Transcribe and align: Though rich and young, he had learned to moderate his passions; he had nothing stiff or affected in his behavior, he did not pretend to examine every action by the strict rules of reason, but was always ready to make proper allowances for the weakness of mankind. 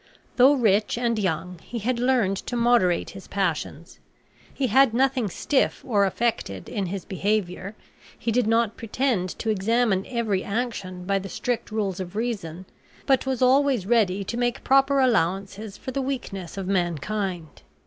Though 0.37 0.53
rich 0.55 0.97
and 0.97 1.19
young, 1.19 1.59
he 1.59 1.77
had 1.77 1.99
learned 1.99 2.37
to 2.47 2.55
moderate 2.55 3.11
his 3.11 3.27
passions; 3.27 3.99
he 4.51 4.65
had 4.65 4.95
nothing 4.95 5.27
stiff 5.29 5.83
or 5.85 6.05
affected 6.05 6.67
in 6.67 6.87
his 6.87 7.05
behavior, 7.05 7.75
he 8.17 8.31
did 8.31 8.47
not 8.47 8.77
pretend 8.77 9.29
to 9.37 9.51
examine 9.51 10.07
every 10.07 10.43
action 10.43 11.05
by 11.05 11.19
the 11.19 11.29
strict 11.29 11.69
rules 11.69 11.99
of 11.99 12.15
reason, 12.15 12.65
but 13.05 13.27
was 13.27 13.43
always 13.43 13.85
ready 13.85 14.23
to 14.23 14.37
make 14.37 14.63
proper 14.63 14.99
allowances 14.99 15.77
for 15.77 15.91
the 15.91 16.01
weakness 16.01 16.57
of 16.57 16.65
mankind. 16.67 17.61